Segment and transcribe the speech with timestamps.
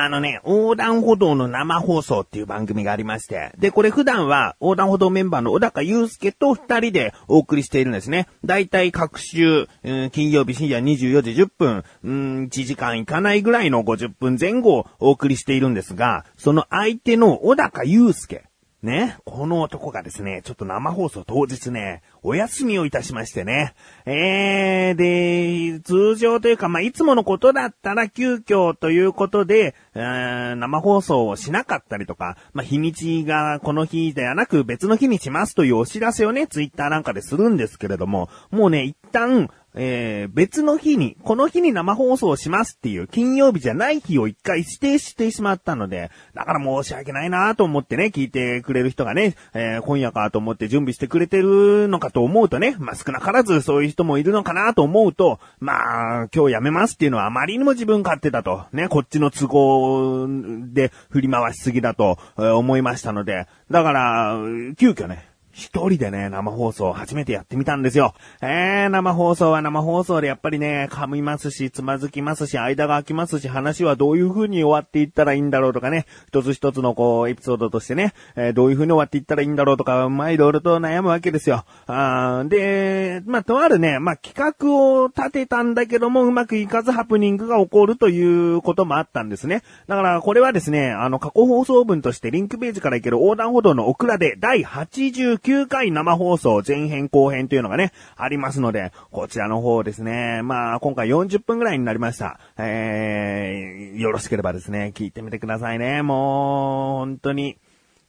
[0.00, 8.28] あのね、横断歩道の生放送っていう番組がありまして、で、これ普段は横断歩道メンバーの小高祐介と二人でお送りしているんですね。
[8.44, 18.47] だいたい各週、うん、金曜日深夜24時10分、うん、1時間いかないぐらいの50分前後をお送りしているんですが、その相手の小高祐介。
[18.80, 23.74] ね、この男がですね、ちょっと生放送当日ね、お休みをいたしましてね。
[24.06, 60.26] えー、で、通常というか、まあ、いつものことだったら急遽ということで、生放送をしなかったりとか、まあ、日にちがこの日ではなく別の日にしますというお知らせをね、ツイッターなんかでするんですけれども、もうね、一旦、えー、別の日に、この日に生放送しますっていう金曜日じゃない日を一回指定してしまったので、だから申し訳ないなと思ってね、聞いてくれる人がね、えー、今夜かと思って準備してくれてるのかと思うとね、まあ、少なからずそういう人もいるのかなと思うと、まあ、今日やめますっていうのはあまりにも自分勝手だと、ね、こっちの都合
[60.72, 64.38] で振り回しすぎだとえ思いましたので、だから、
[64.78, 65.27] 急遽ね、
[65.58, 68.14] 一人でね、生放送初めてやってみたんですよ。
[68.40, 81.64] えー、生放送は生放送でやっぱりね、噛みますし、つまずきますし、間が空きますし、話はどういう風に終わっていったらいいんだろうとかね、一つ一つのこう、エピソードとしてね、えー、どういう風に終わっていったらいいんだろうとか、まあ、いろいろと悩むわけですよ。
[81.88, 89.64] あーで、まあ、とあるね、まあ、企画を立てたんだけども、うまくいかずハプニングが起こるということもあったんですね。
[89.88, 102.38] だから、これはですね、あの、過去放送文としてリンクページから行ける横断歩道のオクラで第89 9回生放送前編後編というのがね、ありますので、こちらの方ですね、まあ今回40分ぐらいになりました。
[102.58, 106.02] えー、よろしければですね、聞いてみてくださいね。
[106.02, 107.56] もう、本当に。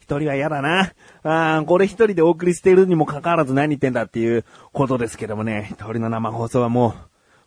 [0.01, 0.91] 一人は嫌だな。
[1.23, 4.43] あこれ一人でお送りしているにもかかわらず何言ってんだっていう
[4.73, 6.95] ことですけどもね、一人の生放送はも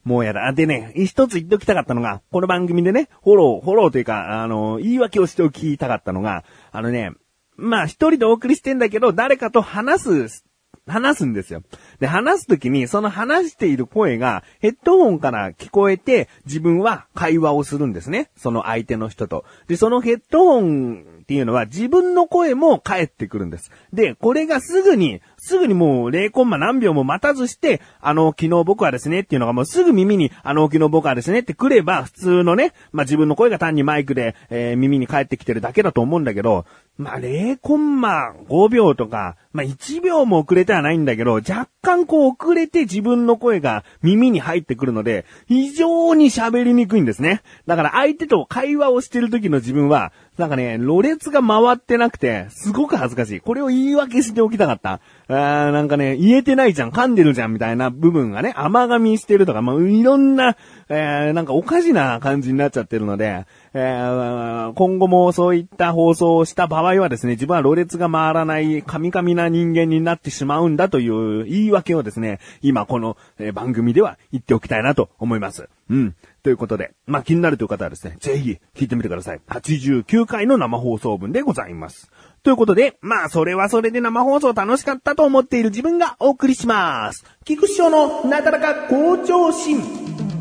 [0.04, 0.50] う、もうやだ。
[0.54, 7.12] でね、一つ言っておきたかったのが、この番組でね、フォロー、フォローというか、あの、言い訳をしておきたかったのが、あのね、
[7.56, 10.44] まあ一人でお送りしてんだけど、誰かと話す、
[10.86, 11.62] 話すんですよ。
[12.00, 18.30] で、話すときに、その話している声がヘッドホンから聞こえて、自分は会話をするんですね。
[18.36, 19.44] その相手の人と。
[19.68, 23.70] で、そのヘッドホンっていうのは自分の声も返ってくるんです。
[23.92, 47.42] で、これがすぐに、すぐにもう0コンマ何秒も待たずして、あの、昨日僕はですねっていうのがもうすぐ耳に、あの、昨日僕はですねって来れば、普通のね、まあ、自分の声が単にマイクで、えー、耳に返ってきてるだけだと思うんだけど、まあ、0コンマ5秒とか、まあ、1秒も遅れてはないんだけど、若干こう遅れて自分の声が耳に入ってくるので、非常に喋りにくいんですね。
[47.66, 53.40] だから相手と会話をしてる時の自分は、なんかね、ろれが回ってなくて、すごく恥ずかしい。
[53.40, 55.00] これを言い訳しておきたかった。
[55.28, 60.56] あーなんかね、言えてないじゃん、噛んでるじゃん、みたいな部分がね、甘噛みしてるとか、まあ、いろんな、
[60.88, 75.68] えー、なんかおかしな感じになっちゃってるので、えー、今後もそういった放送をした場合はですね、自分はろれが回らない、神々なな人間になってしまうんだという言い訳をですね、今この、え番組では言っておきたいなと思います。
[75.90, 76.14] うん。
[76.42, 79.40] ということで、まあ、気になるという方はですね、ぜひ聞いてみてください。
[79.48, 82.10] 89回の生放送分でございます。
[82.42, 87.24] ということで、まあ、それはそれで生放送楽しかったと思っている自分がお送りします。
[87.44, 90.31] 菊師匠のなだらか向上心。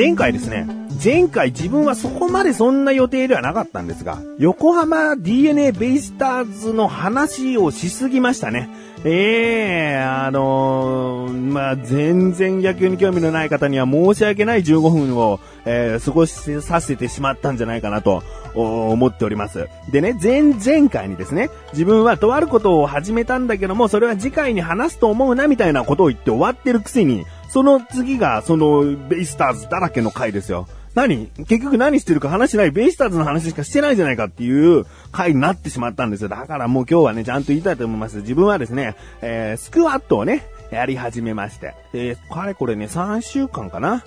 [0.00, 0.66] 前回ですね、
[1.04, 8.70] 前回自分はそこまでそんな予定ではなかったんですが、横浜 DNA ベイスターズの話をしすぎましたね。
[9.04, 18.22] ええー、あのー、まあ、全然野球に興味のない方には申し訳ない15分を、えー、過ごしさせてしまったんじゃないかなと
[18.54, 19.68] 思っております。
[19.90, 30.68] でね、前々回にですね、自分はとあることを始めたんだけども、それは次回に話すと思うなみたいなことを言って終わってるくせに、その次が、その、ベイスターズだらけの回ですよ。
[30.94, 31.28] 何？
[31.46, 36.28] 結局何してるか話しない、ベイスターズの話しかしてないじゃないかっていう回になってしまったんですよ。
[36.28, 38.18] だからもう今日はね、ちゃんと言いたいと思います。
[38.18, 41.74] 自分はですね、えー、スクワットをね、やり始めまして。
[41.92, 44.04] で、かれこれね、3週間かな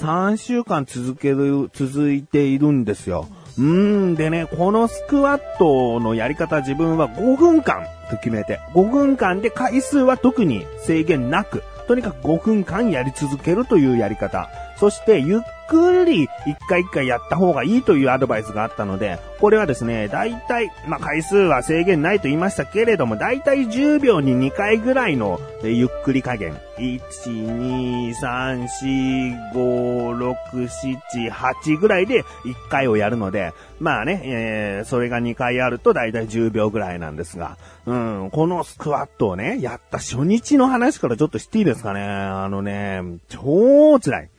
[0.00, 3.28] ?3 週間続ける、続いているんですよ。
[3.56, 3.64] うー
[4.10, 14.48] ん、でね、このスクワットのやり方自分は5分間と決めて、5分間で回数は特に制限なく、とにかく5分間やり続けるというやり方。
[14.76, 26.58] そしてゆっくり一回一回やった方がいいというアドバイスがあったので、これはですね、大体、まあ、回数は制限ないと言いましたけれども、大体10秒に2回ぐらいのゆっくり加減。
[26.76, 42.02] 1、2、3、4、5、6、7、8ぐらいで1回をやるので、まあね、えー、それが2回あると大体10秒ぐらいなんですが、うん、このスクワットをね、やった初日の話からちょっとしていいですかね。
[42.02, 44.30] あのね、超辛い。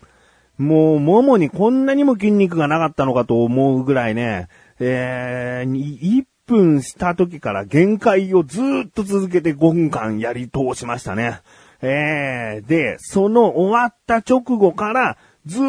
[0.57, 4.47] もう、ももにこんなにも筋肉がなかったのかと思うぐらいね、
[4.79, 11.41] えー、1分した時から限界をずっと続けて5分間やり通しましたね。
[11.81, 15.63] えー、で、その終わった直後からずっ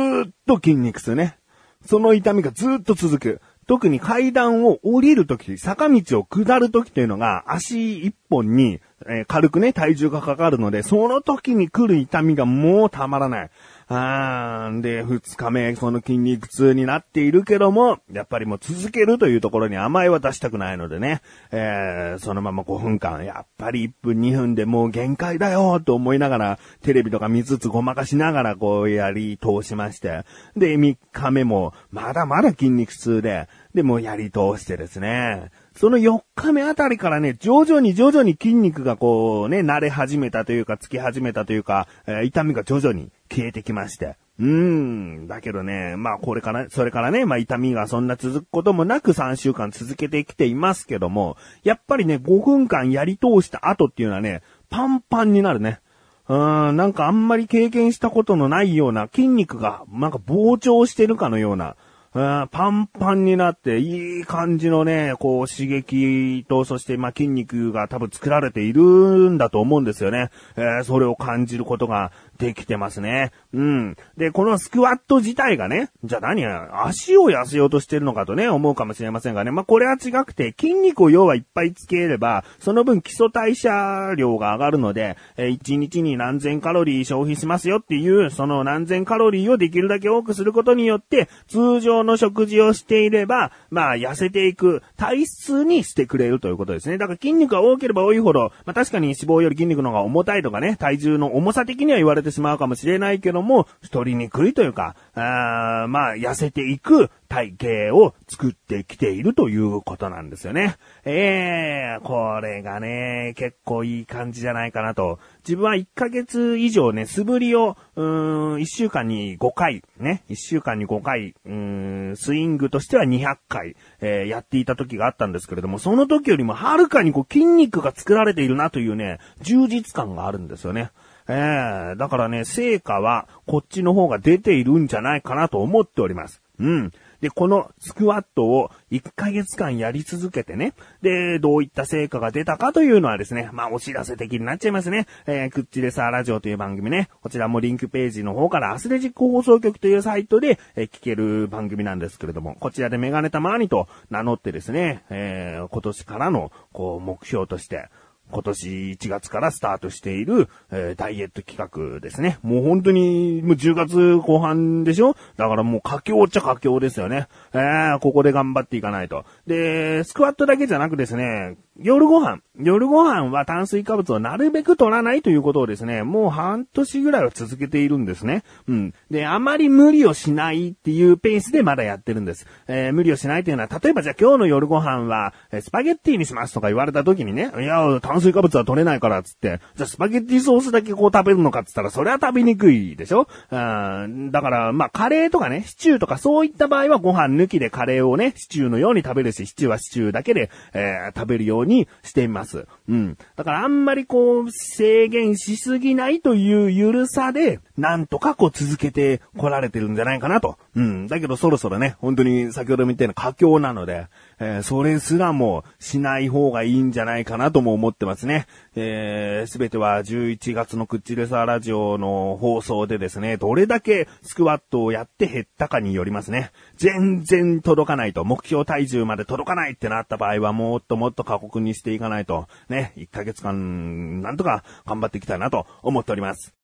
[0.46, 1.36] と筋肉痛ね。
[1.84, 3.40] その痛みがずっと続く。
[3.66, 13.50] 特に階段を降りるとき、坂道を下るときというのが足一本に、えー、軽くね、体重がかかるので、その時に来る痛みがもうたまらない。
[13.88, 21.22] あーで、二日目、その筋肉痛になっているけども、やっぱりもう続けるというところに甘えは出したくないのでね、
[21.52, 30.24] えー、そのまま5分間、やっぱり1分2分でもう限界だよと思いながら、テレビとか見つつごまかしながらこうやり通しまして、
[30.56, 44.16] で、3日目も、まだまだ筋肉痛で、で、もうやり通してですね、その4日目あたりからね、徐々に徐々に筋肉がこうね、慣れ始めたというか、つき始めたというか、えー、痛みが徐々に消えてきまして。
[44.38, 45.26] うーん。
[45.28, 54.40] だけどね、まあこれから、それからね、まあ痛みがそんな続くこともなく3週間続けてきていますけども、やっぱりね、5分間やり通した後っていうのはね、
[54.70, 55.80] パンパンになるね。
[56.28, 61.76] うーん、なんかあんまり経験したことのないような筋肉が、なんか膨張してるかのような、
[62.16, 68.82] パンパンになって、いい感じのね、こう刺激と、そしてま筋肉が多分作られている
[69.30, 70.30] んだと思うんですよね。
[70.56, 73.32] えー、それを感じることができてますね。
[73.52, 73.96] うん。
[74.16, 79.50] で、このスクワット自体がね、じゃあ何や、足を痩せようとしてるのかとね、思うかもしれませんがね。
[79.50, 96.98] まあ、これは違くて、筋肉を要はいっぱいつければ、その分基礎代謝量が上がるので、えー、1日に何千カロリー消費しますよっていう、その何千カロリーをできるだけ多くすることによって、通常の食事をしていれば、まあ、痩せていく体質にしてくれるということですね。
[96.98, 107.54] だから筋肉が多ければ多いほど、まあ、確かに脂肪より筋肉の方が重たいとかね、体重の重さ的には言われててしまうかもしれないけども、太りにくいというか、あまあ、痩せていく体
[107.90, 110.76] 型を作ってきているということなんですよね。
[111.04, 115.18] ええー、これがね、結構いい感じじゃないかなと。
[115.40, 130.90] 自分は1ヶ月以上ね、素振りを、うーん、1週間に5回、ね、1週間に5回、うーん、スイングとしては200回、えー、やっていた時があったんですけれども、その時よりもはるかにこう筋肉が作られているなというね、充実感があるんですよね。
[131.28, 136.42] ええー、だからね、成果はこっちの方が出ているんじゃないかなと思っております。
[136.58, 136.92] うん。
[137.20, 145.06] で、このスクワットを1ヶ月間やり続けてね、で、どういった成果が出たかというのはですね、まあお知らせ的になっちゃいますね。
[145.26, 157.88] えー、クッチレサーラジオという番組ね、こちらもリンクページの方からアスレジック放送局というサイトで、えー、聞ける番組なんですけれども、こちらでメガネたまーにと名乗ってですね、えー、今年からの、こう、目標として、
[158.30, 162.38] 今年1月からスタートしている、えー、ダイエット企画ですね。
[162.42, 165.14] もう本当に、もう10月後半でしょ？
[165.36, 167.28] だからもう佳境っちゃ佳境ですよね。
[167.54, 169.24] えー、ここで頑張っていかないと。
[169.46, 172.40] で、スクワットだけじゃなくですね、夜ご飯。
[172.58, 178.44] 夜ご飯は炭水化物をなるべく取らないということをですね、もう半年ぐらいは続けているんですね。
[178.66, 178.94] うん。
[179.10, 182.46] で、あまり無理をしないっていうペースでまだやってるんです。
[182.66, 193.28] えー、無理をしないというのは、例えばじゃあ今日の夜ご飯は、えスパゲッティにしますとか言われた時にね、いや、炭水化物は取れないからっつって、じゃあスパゲッティソースだけこう食べるのかっつったら、それは食べにくいでしょ？
[193.50, 194.30] うん。
[194.32, 202.66] だから、まあ、カレーとかね、シチューとかそういった場合はご飯抜きでカレーをね、シチューのように食べるし、シチューはシチューだけで、えー、食べるようににしています。
[202.88, 203.18] うん。
[203.36, 210.56] だからあんまりこう、制限しすぎないというゆるさで、なんとかこう続けてこられてるんじゃないかなと。
[210.74, 211.06] うん。
[211.06, 214.06] だけどそろそろね、本当に先ほどみたいな佳境なので、
[214.38, 218.46] えー、それすらもしない方がいいんじゃないかなとも思ってますね。
[218.74, 226.52] えす、べては11月のクッチレサーラジオの放送でですね、どれだけスクワットをやって減ったかによりますね。
[226.76, 236.55] 全然届かないと、目標体重まで届かないってなった場合はもっともっと過酷にしていかないと、ね、1ヶ月間、なんとか頑張っていきたいなと思っております。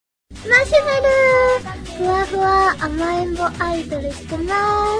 [0.48, 4.54] マシュマルふわふわ甘えん坊アイドルしてま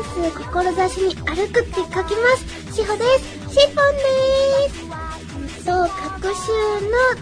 [0.05, 0.31] す。
[0.39, 2.05] 志に歩くって書きま
[2.37, 2.75] す。
[2.75, 3.59] しほです。
[3.59, 5.65] シフォンです。
[5.65, 6.53] そう各週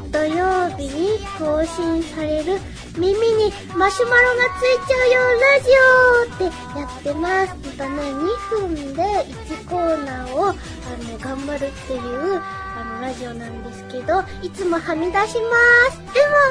[0.03, 2.59] の土曜日に更新される
[2.99, 7.55] 耳にマシュマロがついちゃうよラジオってやってます。
[7.67, 13.85] またね、2分で1コーナーを、あの、頑張るっていう、あの、ラジオなんです。
[13.89, 15.33] けど、いつもはみ出します。
[15.33, 15.51] でも、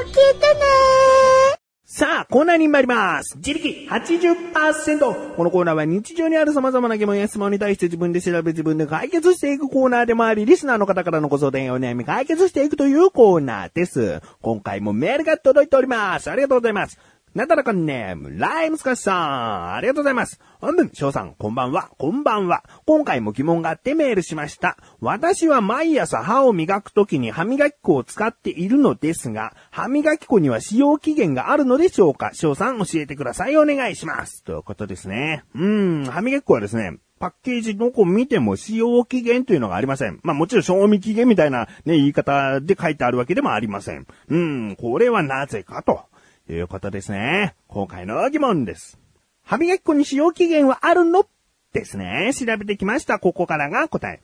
[0.06, 1.49] 聞いてね
[1.92, 3.36] さあ、コーナーに参ります。
[3.38, 5.34] 自力80%。
[5.34, 14.22] このコーナーは日常にある様々な疑問や質問に対して自分で調べ自分で解決していくコーナーでもあり、リスナーの方からのご相談やお悩み解決していくというコーナーです。
[14.40, 16.30] 今回もメールが届いております。
[16.30, 16.96] ありがとうございます。
[17.32, 20.40] なだらかネーム、ライムスカシさん、ありがとうございます。
[20.60, 22.64] 本文、翔さん、こんばんは、こんばんは。
[22.86, 24.76] 今回も疑問があってメールしました。
[25.00, 32.32] 私は毎朝歯を磨くときに歯磨き粉を使っているのですが、歯磨き粉には使用期限があるのでしょうか？
[32.34, 33.56] 翔さん、教えてください。
[33.56, 34.42] お願いします。
[34.42, 35.44] ということですね。
[35.54, 40.18] うん、歯磨き粉はですね、パッケージどこ見ても使用期限というのがありません。
[40.24, 44.08] まあもちろん賞味期限みたいなね、言い方で書いてあるわけでもありません。
[44.28, 46.00] うん、これはなぜかと。
[46.50, 47.54] ということですね。
[47.68, 48.98] 今回の疑問です。
[49.44, 51.24] 歯磨き粉に使用期限はあるの？
[51.72, 52.32] ですね。
[52.34, 53.20] 調べてきました。
[53.20, 54.20] ここからが答え。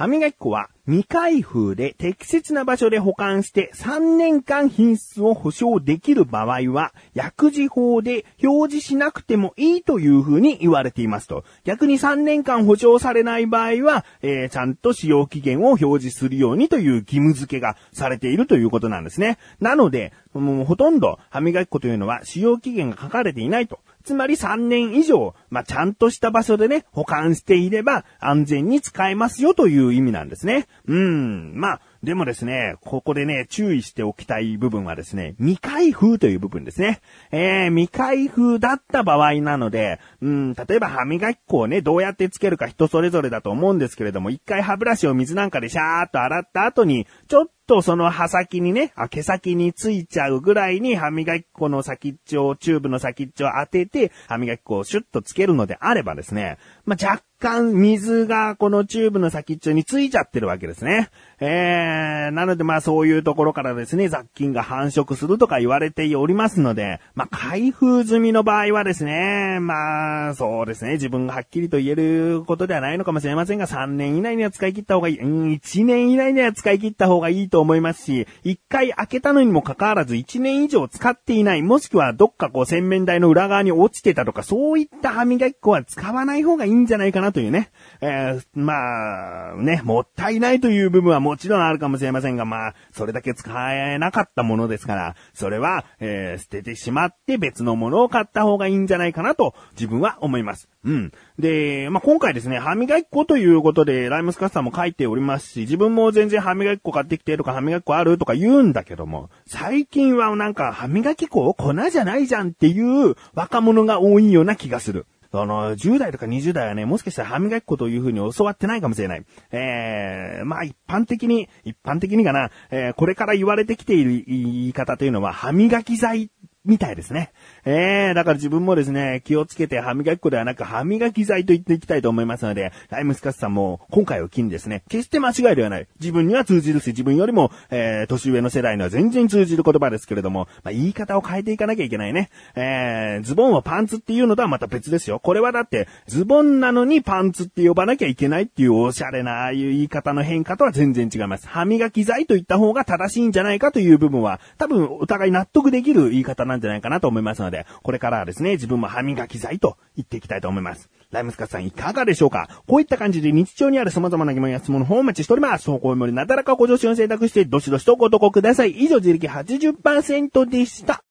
[0.00, 11.44] 歯磨き粉は未開封で適切な場所で保管して3年間品質を保証できる場合は薬事法で表示しなくてもいいというふうに言われていますと。
[11.64, 19.36] 逆に3年間保証されない場合は、えー、ちゃんと使用期限を表示するようにという義務付けがされているということなんですね。
[19.60, 23.80] なので、もうほとんど歯磨き粉というのは使用期限が書かれていないと。
[24.04, 30.66] つまり3年以上、まあ、ちゃんとした場所でね、保管していれば安全に使えますよという意味なんですね。
[30.86, 37.00] うん、まあ、でもですね、ここでね、注意しておきたい部分はですね、未開封という部分ですね。
[37.30, 61.08] えー、未開封だった場合なので、うん、例えば歯磨き粉をね、どうやってつけるか人それぞれだと思うんですけれども、一回歯ブラシを水なんかでシャーっと洗った後に、ちょっとその刃先にね、あ、毛先についちゃうぐらいに歯磨き粉の先っちょ、チューブの先っちょを当てて、歯磨き粉をシュッとつけるのであればですね、まあ、若干水がこのチューブの先っちょについちゃってるわけですね。
[61.40, 87.70] えー、なのでまあそういうところからですね、雑菌が繁殖するとか言われておりますので、まあ開封済みの場合はですね、まあそうですね、自分がはっきりと言えることではないのかもしれませんが、3年以内には使い切った方がいい、うん、1年以内には使い切った方がいいと思いますし、1回開けたのにもかかわらず1年以上使っていない、もしくはどっかこう洗面台の裏側に落ちてたとか、そういった歯磨き粉は使わない方がいいんじゃないかなというね。
[88.00, 100.68] えー、まあ、ね、もったいないという部分はもちろんあるかもしれませんが、まあ、それだけ使えなかったものですから、それは、えー、捨ててしまって別のものを買った方がいいんじゃないかなと、自分は思います。
[100.84, 101.12] うん。
[101.38, 115.06] で、まあ、今回ですね、歯磨き粉ということで、ライムスカッサーも書いておりますし、自分も全然歯磨き粉買ってきてとか歯磨き粉あるとか言うんだけども、最近はなんか歯磨き粉粉じゃないじゃんっていう若者が多いような気がする。
[115.32, 119.24] あの、10代とか20代はね、もしかしたら歯磨き粉というふうに教わってないかもしれない。
[119.52, 126.30] えー、まあ一般的に、一般的にかな、えー、これから言われてきている言い方というのは、歯磨き剤
[126.70, 127.32] みたいですね。
[127.64, 135.88] ええー、だから自分もですね、気をつけて歯磨き粉ではなく歯磨き剤と言っていきたいと思いますので、ライムスカスさんも今回を機にですね、決して間違いではない。
[135.98, 142.30] 自分には通じるし、自分よりも、えー、年上の世代には全然通じる言葉ですけれども、まあ、言い方を変えていかなきゃいけないね。
[142.54, 145.18] えー、ズボンをパンツっていうのとはまた別ですよ。
[145.18, 151.48] これはだって、ズボンなのにパンツって呼ばなきゃいけないっていうおしゃれな、ああいう言い方の変化とは全然違います。
[151.48, 160.88] 歯磨き剤と言った方が正しいんじゃないかという部分は、多分お互い納得できる言い方なんじゃないかなと思いますので、これからはですね、自分も歯磨き剤と言っていきたいと思います。
[161.10, 162.62] ライムスカさんいかがでしょうか？
[162.68, 165.64] こういった感じで日常にある様々な疑問や質問の方をお待ちしております。
[165.64, 168.70] 投稿よりなだらかご助手を選択して、どしどしとご投稿ください。
[168.70, 171.02] 以上、自力80%でした。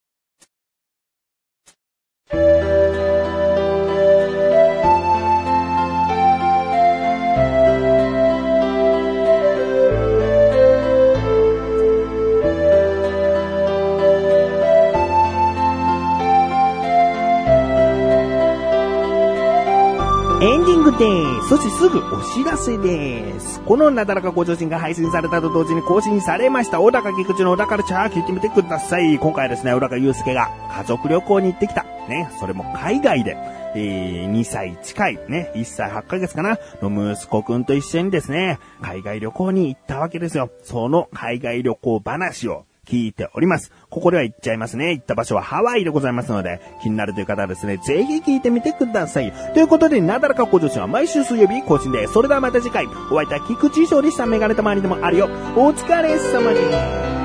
[20.99, 21.47] です。
[21.47, 23.61] そしてすぐお知らせです。
[23.61, 29.17] このなだらかご助身が配信されたと同時に更新されました、小高菊池の小高ルチャー聞いてみてください。
[29.17, 31.83] 今回はですね、小高祐介が家族旅行に行ってきた。
[32.09, 33.37] ね、それも海外で。
[33.75, 40.49] えー、2歳近い、ね、1歳8ヶ月かな、の息子くんと一緒にですね、海外旅行に行ったわけですよ。
[40.63, 43.71] その海外旅行話を聞いております。
[43.89, 44.91] ここでは行っちゃいますね。
[44.91, 49.31] 行った場所はハワイでございますので、気になるという方はですね、ぜひ聞いてみてください。
[49.53, 52.13] ということで、なだらか向上心は毎週水曜日更新です。
[52.13, 55.25] それではまた次回、お会いいた菊池翔でしたメガネたまりでもあるよ。
[55.55, 57.18] お疲れ様です。